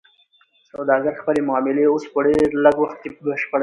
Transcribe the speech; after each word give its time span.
سوداګر 0.71 1.13
خپلې 1.21 1.41
معاملې 1.49 1.83
اوس 1.87 2.03
په 2.13 2.19
ډیر 2.27 2.47
لږ 2.63 2.75
وخت 2.83 2.97
کې 3.03 3.09
بشپړوي. 3.25 3.59